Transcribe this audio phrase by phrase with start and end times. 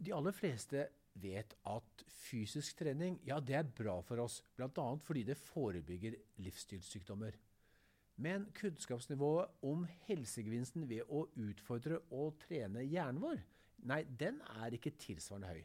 [0.00, 0.86] De aller fleste
[1.20, 4.86] vet at fysisk trening ja, det er bra for oss, bl.a.
[5.04, 7.36] fordi det forebygger livsstilssykdommer.
[8.20, 13.44] Men kunnskapsnivået om helsegevinsten ved å utfordre og trene hjernen vår,
[13.88, 15.62] nei, den er ikke tilsvarende høy.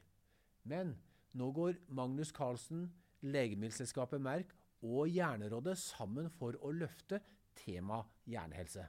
[0.71, 0.93] Men
[1.35, 2.87] nå går Magnus Carlsen,
[3.25, 4.53] Legemiddelselskapet Merk
[4.85, 7.19] og Hjernerådet sammen for å løfte
[7.59, 8.85] tema hjernehelse.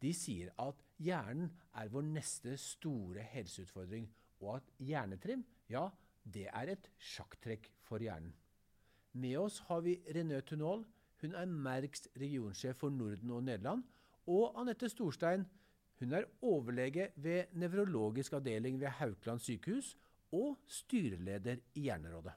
[0.00, 4.08] De sier at hjernen er vår neste store helseutfordring,
[4.44, 5.88] og at hjernetrim, ja,
[6.24, 8.32] det er et sjakktrekk for hjernen.
[9.14, 10.84] Med oss har vi René Tunol,
[11.22, 13.84] hun er Merks regionsjef for Norden og Nederland,
[14.26, 15.44] og Anette Storstein,
[16.00, 19.94] hun er overlege ved nevrologisk avdeling ved Haukeland sykehus
[20.34, 22.34] og styreleder i Hjernerådet.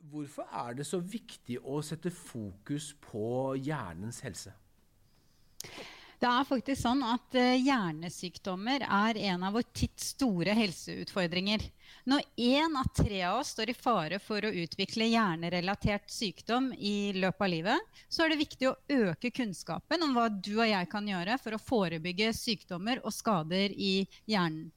[0.00, 4.54] Hvorfor er det så viktig å sette fokus på hjernens helse?
[6.20, 11.62] Det er faktisk sånn at uh, hjernesykdommer er en av vår tids store helseutfordringer.
[12.12, 17.14] Når én av tre av oss står i fare for å utvikle hjernerelatert sykdom i
[17.16, 20.92] løpet av livet, så er det viktig å øke kunnskapen om hva du og jeg
[20.92, 24.68] kan gjøre for å forebygge sykdommer og skader i hjernen.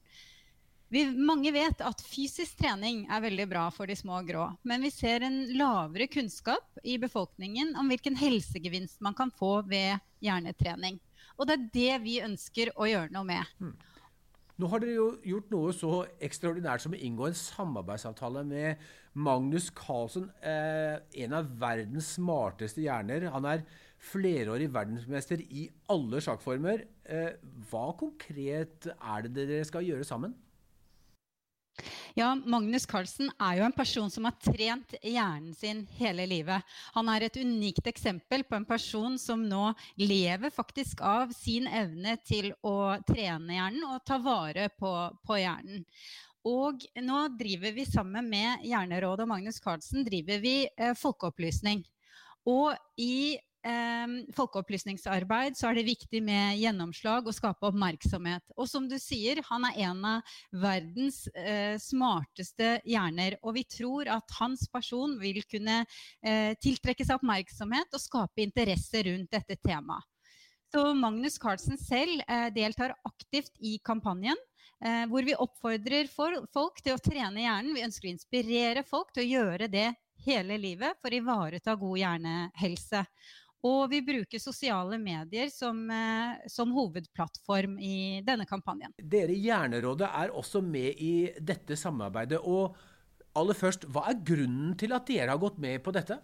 [0.88, 4.50] Vi, mange vet at fysisk trening er veldig bra for de små og grå.
[4.62, 9.98] Men vi ser en lavere kunnskap i befolkningen om hvilken helsegevinst man kan få ved
[10.24, 11.00] hjernetrening.
[11.38, 13.54] Og det er det vi ønsker å gjøre noe med.
[13.58, 13.74] Mm.
[14.54, 18.84] Nå har dere jo gjort noe så ekstraordinært som å inngå en samarbeidsavtale med
[19.18, 23.26] Magnus Carlsen, eh, en av verdens smarteste hjerner.
[23.34, 23.64] Han er
[24.12, 26.86] flerårig verdensmester i alle sjakkformer.
[27.02, 27.34] Eh,
[27.70, 30.36] hva konkret er det dere skal gjøre sammen?
[32.14, 36.62] Ja, Magnus Carlsen er jo en person som har trent hjernen sin hele livet.
[36.94, 42.16] Han er et unikt eksempel på en person som nå lever faktisk av sin evne
[42.22, 44.92] til å trene hjernen og ta vare på,
[45.26, 45.82] på hjernen.
[46.44, 51.80] Og nå driver vi sammen med Hjernerådet og Magnus Carlsen driver vi eh, folkeopplysning.
[52.44, 53.38] Og i
[54.36, 58.44] folkeopplysningsarbeid så er det viktig med gjennomslag og skape oppmerksomhet.
[58.58, 63.38] Og som du sier, han er en av verdens eh, smarteste hjerner.
[63.42, 69.04] Og vi tror at hans person vil kunne eh, tiltrekke seg oppmerksomhet og skape interesse
[69.08, 70.04] rundt dette temaet.
[70.74, 74.38] Så Magnus Carlsen selv eh, deltar aktivt i kampanjen.
[74.84, 77.76] Eh, hvor vi oppfordrer folk til å trene hjernen.
[77.76, 79.92] Vi ønsker å inspirere folk til å gjøre det
[80.26, 83.04] hele livet for å ivareta god hjernehelse.
[83.64, 88.92] Og vi bruker sosiale medier som, eh, som, hovedplattform i denne kampanjen.
[88.98, 92.42] Dere i Hjernerådet er også med i dette samarbeidet.
[92.44, 92.76] Og
[93.34, 96.20] aller først, hva er grunnen til at dere har gått med på dette?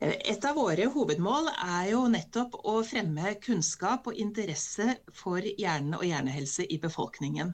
[0.00, 6.06] Et av våre hovedmål er jo nettopp å fremme kunnskap og interesse for hjerne og
[6.08, 7.52] hjernehelse i befolkningen.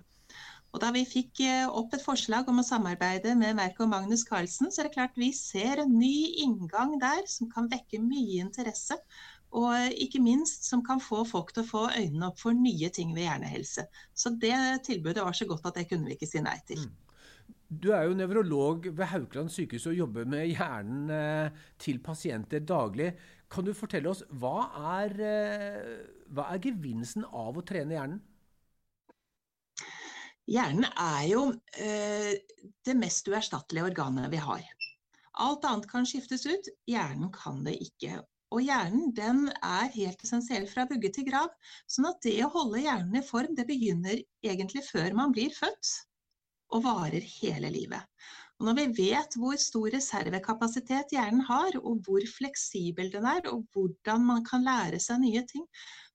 [0.77, 4.27] Og da vi fikk eh, opp et forslag om å samarbeide med Merk og Magnus
[4.29, 8.43] Carlsen, så er det klart vi ser en ny inngang der som kan vekke mye
[8.43, 8.99] interesse.
[9.57, 13.17] Og ikke minst som kan få folk til å få øynene opp for nye ting
[13.17, 13.87] ved hjernehelse.
[14.13, 14.53] Så det
[14.85, 16.85] tilbudet var så godt at det kunne vi ikke si nei til.
[16.85, 17.57] Mm.
[17.67, 23.15] Du er jo nevrolog ved Haukeland sykehus og jobber med hjernen eh, til pasienter daglig.
[23.49, 24.69] Kan du fortelle oss, hva
[25.01, 25.93] er, eh,
[26.37, 28.21] hva er gevinsten av å trene hjernen?
[30.47, 31.43] Hjernen er jo
[31.83, 32.37] eh,
[32.87, 34.65] det mest uerstattelige organet vi har.
[35.43, 38.21] Alt annet kan skiftes ut, hjernen kan det ikke.
[38.55, 41.51] Og hjernen den er helt essensiell fra vugge til grav.
[41.91, 45.93] sånn at det å holde hjernen i form, det begynner egentlig før man blir født,
[46.75, 48.07] og varer hele livet.
[48.57, 53.67] Og når vi vet hvor stor reservekapasitet hjernen har, og hvor fleksibel den er, og
[53.75, 55.67] hvordan man kan lære seg nye ting,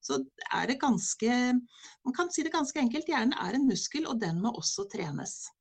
[0.01, 0.17] så
[0.49, 1.29] er det ganske
[2.05, 3.05] Man kan si det ganske enkelt.
[3.05, 5.51] Hjernen er en muskel, og den må også trenes.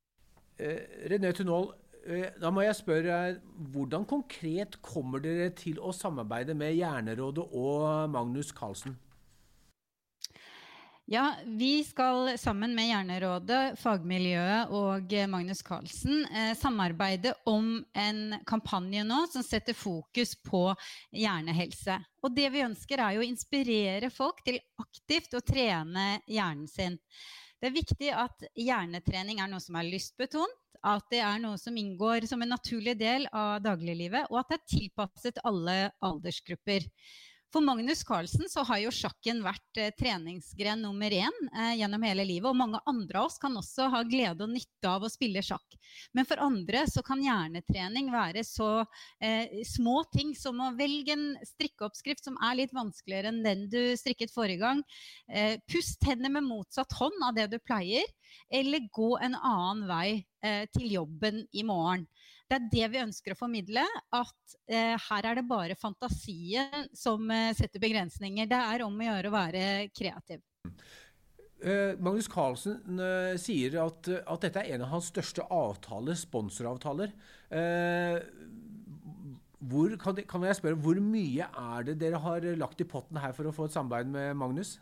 [0.56, 0.80] Eh,
[1.12, 1.68] René Tunol,
[2.06, 3.18] eh, da må jeg spørre,
[3.72, 8.96] hvordan konkret kommer dere til å samarbeide med Hjernerådet og Magnus Carlsen?
[11.12, 19.02] Ja, vi skal sammen med Hjernerådet, fagmiljøet og Magnus Carlsen eh, samarbeide om en kampanje
[19.02, 20.60] nå som setter fokus på
[21.10, 21.96] hjernehelse.
[22.22, 27.00] Og det vi ønsker er jo å inspirere folk til aktivt å trene hjernen sin.
[27.58, 30.54] Det er viktig at hjernetrening er noe som er lystbetont,
[30.86, 34.60] at det er noe som inngår som en naturlig del av dagliglivet, og at det
[34.60, 36.86] er tilpasset alle aldersgrupper.
[37.50, 42.22] For Magnus Carlsen så har jo sjakken vært eh, treningsgren nummer én eh, gjennom hele
[42.28, 42.46] livet.
[42.46, 45.74] Og mange andre av oss kan også ha glede og nytte av å spille sjakk.
[46.14, 48.70] Men for andre så kan hjernetrening være så
[49.18, 53.80] eh, små ting som å velge en strikkeoppskrift som er litt vanskeligere enn den du
[53.98, 54.84] strikket forrige gang.
[55.26, 58.06] Eh, pust hendene med motsatt hånd av det du pleier.
[58.50, 60.08] Eller gå en annen vei
[60.44, 62.06] eh, til jobben i morgen.
[62.50, 63.84] Det er det vi ønsker å formidle.
[64.16, 68.50] At eh, her er det bare fantasien som eh, setter begrensninger.
[68.50, 70.42] Det er om å gjøre å være kreativ.
[71.60, 77.12] Uh, Magnus Carlsen uh, sier at, at, dette er en av hans største avtaler, sponsoravtaler.
[77.52, 78.16] Uh,
[79.68, 83.50] hvor, kan, jeg spørre, hvor mye er det dere har lagt i potten her for
[83.50, 84.78] å få et samarbeid med Magnus?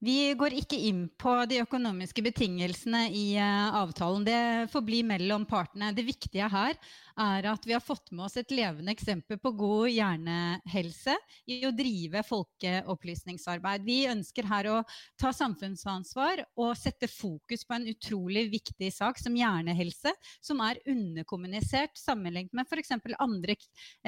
[0.00, 4.24] Vi går ikke inn på de økonomiske betingelsene i uh, avtalen.
[4.24, 5.90] Det får bli mellom partene.
[5.92, 6.76] Det viktige her
[7.20, 11.16] er at vi har fått med oss et levende eksempel på god hjernehelse
[11.52, 13.84] i å drive folkeopplysningsarbeid.
[13.84, 14.78] Vi ønsker her å
[15.20, 22.00] ta samfunnsansvar og sette fokus på en utrolig viktig sak som hjernehelse, som er underkommunisert
[22.00, 22.96] sammenlignet med f.eks.
[23.20, 23.58] andre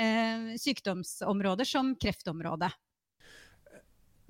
[0.00, 2.72] eh, sykdomsområder som kreftområdet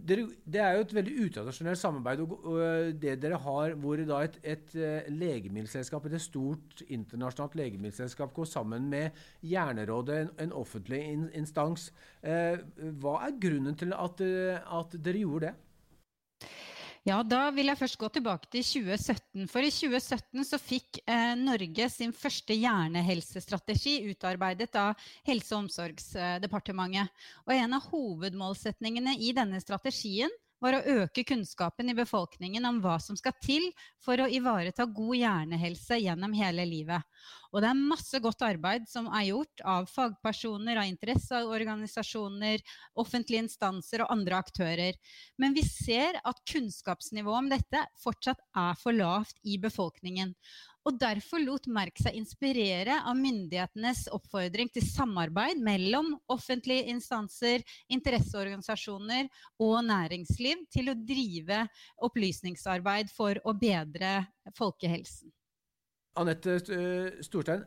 [0.03, 2.23] det er jo et veldig utradisjonelt samarbeid.
[2.25, 8.35] Og, og det dere har, hvor da et, et, eh, legemiddelselskap, et stort internasjonalt legemiddelselskap
[8.35, 11.91] går sammen med Hjernerådet, en, en offentlig in, instans.
[12.23, 12.59] Eh,
[13.03, 15.55] hva er grunnen til at, eh, at dere gjorde det?
[17.03, 19.49] Ja, Da vil jeg først gå tilbake til 2017.
[19.51, 24.95] For i 2017 så fikk eh, Norge sin første hjernehelsestrategi utarbeidet av
[25.27, 27.11] Helse- og omsorgsdepartementet.
[27.43, 30.31] Og en av hovedmålsetningene i denne strategien
[30.63, 33.65] var å øke kunnskapen i befolkningen om hva som skal til
[34.03, 37.03] for å ivareta god hjernehelse gjennom hele livet.
[37.53, 42.63] Og det er masse godt arbeid som er gjort av fagpersoner, av interesseorganisasjoner,
[42.99, 44.97] offentlige instanser og andre aktører.
[45.37, 50.33] Men vi ser at kunnskapsnivået om dette fortsatt er for lavt i befolkningen
[50.89, 57.63] og derfor lot Merk seg inspirere av myndighetenes oppfordring til samarbeid mellom offentlige instanser,
[57.93, 59.31] interesseorganisasjoner
[59.63, 61.63] og næringsliv til å drive
[62.03, 64.19] opplysningsarbeid for å bedre
[64.59, 65.33] folkehelsen.
[66.21, 67.65] Anette eh, Storstein,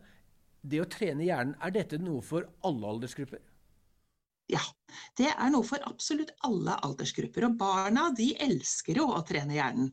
[0.65, 3.41] det å trene hjernen, er dette noe for alle aldersgrupper?
[4.51, 4.61] Ja,
[5.17, 7.47] det er noe for absolutt alle aldersgrupper.
[7.47, 9.89] Og barna de elsker jo å trene hjernen.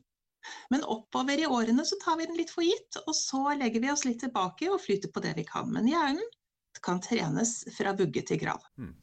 [0.73, 3.91] Men oppover i årene så tar vi den litt for gitt, og så legger vi
[3.93, 5.69] oss litt tilbake og flyter på det vi kan.
[5.73, 6.31] Men hjernen
[6.83, 8.63] kan trenes fra vugge til grav.
[8.77, 8.95] Mm.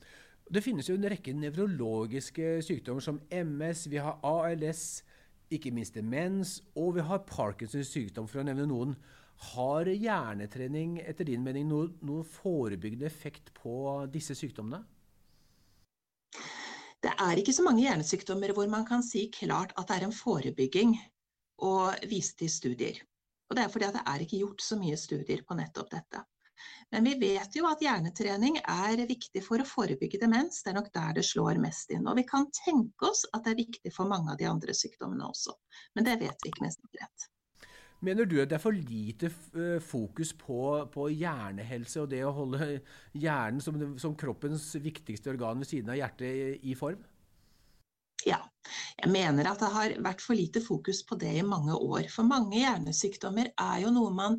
[0.51, 5.05] Det finnes jo en rekke nevrologiske sykdommer som MS, vi har ALS,
[5.51, 8.97] ikke minst demens, og vi har Parkinsons sykdom, for å nevne noen.
[9.55, 13.73] Har hjernetrening etter din mening noen noe forebyggende effekt på
[14.13, 14.83] disse sykdommene?
[17.01, 20.15] Det er ikke så mange hjernesykdommer hvor man kan si klart at det er en
[20.15, 20.99] forebygging
[21.67, 23.01] og vise til studier.
[23.51, 26.23] Og det er fordi det er ikke gjort så mye studier på nettopp dette.
[26.93, 30.61] Men vi vet jo at hjernetrening er viktig for å forebygge demens.
[30.63, 32.09] Det er nok der det slår mest inn.
[32.11, 35.29] Og vi kan tenke oss at det er viktig for mange av de andre sykdommene
[35.31, 35.55] også.
[35.97, 37.31] Men det vet vi ikke med sikkerhet.
[38.01, 40.61] Mener du at det er for lite eh, fokus på,
[40.93, 42.79] på hjernehelse og det å holde
[43.13, 47.03] hjernen som, som, kroppens viktigste organ ved siden av hjertet i form?
[49.01, 52.11] Jeg mener at det har vært for lite fokus på det i mange år.
[52.13, 54.37] For mange hjernesykdommer er jo noe man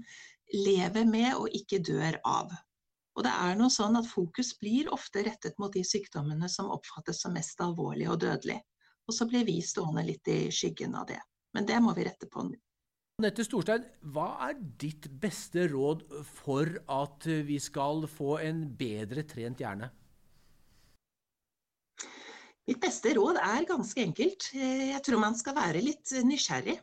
[0.53, 2.51] lever med og ikke dør av.
[3.17, 7.23] Og det er noe sånn at fokus blir ofte rettet mot de sykdommene som oppfattes
[7.23, 8.61] som mest alvorlige og dødelige.
[9.09, 11.19] Og så blir vi stående litt i skyggen av det.
[11.57, 12.59] Men det må vi rette på nå.
[13.21, 19.61] Nette Storstein, hva er ditt beste råd for at vi skal få en bedre trent
[19.61, 19.91] hjerne?
[22.71, 24.45] Mitt beste råd er ganske enkelt.
[24.55, 26.77] Jeg tror man skal være litt nysgjerrig.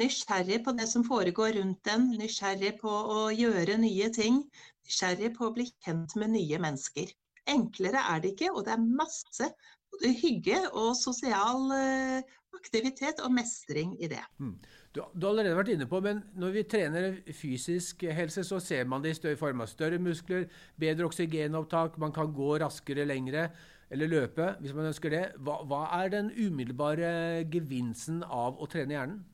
[0.00, 4.40] Nysgjerrig på det som foregår rundt en, nysgjerrig på å gjøre nye ting.
[4.82, 7.12] Nysgjerrig på å bli kjent med nye mennesker.
[7.54, 9.48] Enklere er det ikke, og det er masse
[9.94, 14.24] både hygge og sosial eh, aktivitet og mestring i det.
[14.42, 14.56] Mm.
[14.90, 18.90] Du, du, har allerede vært inne på, men når vi trener fysisk helse, så ser
[18.90, 23.52] man det i form av større muskler, bedre oksygenopptak, man kan gå raskere lengre
[23.90, 25.24] eller løpe, hvis man ønsker det.
[25.46, 29.24] Hva, hva er den umiddelbare gevinsten av å trene hjernen?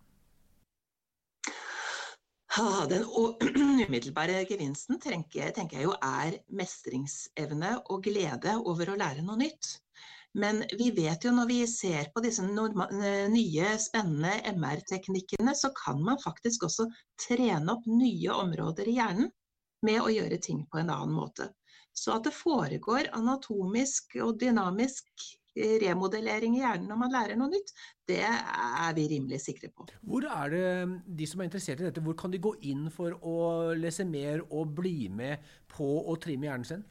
[2.90, 3.06] Den
[3.86, 9.78] umiddelbare gevinsten tenker, tenker jeg jo er mestringsevne og glede over å lære noe nytt.
[10.36, 16.20] Men vi vet jo når vi ser på disse nye, spennende MR-teknikkene, så kan man
[16.20, 16.88] faktisk også
[17.20, 19.32] trene opp nye områder i hjernen
[19.84, 21.50] med å gjøre ting på en annen måte.
[21.92, 25.10] Så at det foregår anatomisk og dynamisk
[25.56, 27.74] eh, remodellering i hjernen når man lærer noe nytt,
[28.08, 29.86] det er vi rimelig sikre på.
[30.00, 30.64] Hvor er det
[31.20, 33.36] de som er interessert i dette, hvor kan de gå inn for å
[33.76, 36.84] lese mer og bli med på å trimme hjernen sin?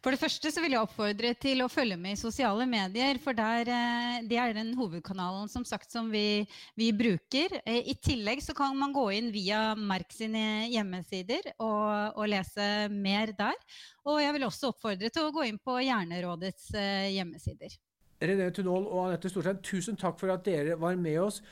[0.00, 3.18] For det første så vil jeg oppfordre til å følge med i sosiale medier.
[3.22, 6.46] For der, eh, det er den hovedkanalen som sagt som vi,
[6.78, 7.58] vi, bruker.
[7.64, 12.88] Eh, I tillegg så kan man gå inn via Merk sine hjemmesider og, og, lese
[12.92, 13.58] mer der.
[14.06, 17.76] Og jeg vil også oppfordre til å gå inn på Hjernerådets eh, hjemmesider.
[18.16, 21.42] René Tunål og Anette Storstein, tusen takk for at dere var med oss.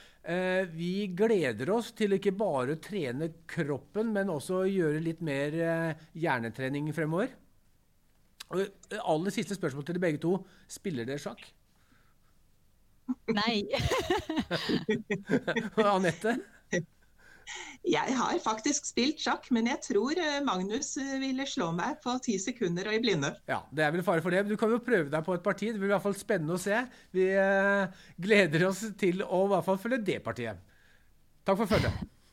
[0.72, 5.52] Vi gleder oss til ikke bare å trene kroppen, men også gjøre litt mer
[6.16, 7.34] hjernetrening fremover.
[8.52, 8.64] Og
[9.00, 10.36] aller siste spørsmål til de begge to.
[10.70, 11.44] Spiller dere sjakk?
[13.32, 13.64] Nei.
[15.94, 16.38] Anette?
[17.84, 22.14] Jeg har faktisk spilt sjakk, men jeg tror eh, Magnus eh, ville slå meg på
[22.24, 23.34] ti sekunder og i blinde.
[23.50, 24.40] Ja, Det er vel fare for det.
[24.44, 25.68] Men du kan jo prøve deg på et parti.
[25.68, 26.80] Det blir i hvert fall spennende å se.
[27.12, 30.64] Vi eh, gleder oss til å i hvert fall følge det partiet.
[31.44, 32.13] Takk for følget.